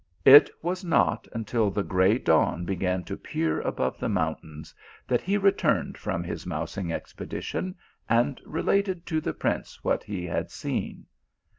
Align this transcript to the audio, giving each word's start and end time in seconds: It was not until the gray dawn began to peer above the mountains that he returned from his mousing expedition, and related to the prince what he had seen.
It 0.25 0.49
was 0.63 0.83
not 0.83 1.27
until 1.31 1.69
the 1.69 1.83
gray 1.83 2.17
dawn 2.17 2.65
began 2.65 3.03
to 3.03 3.15
peer 3.15 3.61
above 3.61 3.99
the 3.99 4.09
mountains 4.09 4.73
that 5.07 5.21
he 5.21 5.37
returned 5.37 5.95
from 5.95 6.23
his 6.23 6.43
mousing 6.43 6.91
expedition, 6.91 7.75
and 8.09 8.41
related 8.43 9.05
to 9.05 9.21
the 9.21 9.33
prince 9.35 9.83
what 9.83 10.03
he 10.03 10.25
had 10.25 10.49
seen. 10.49 11.05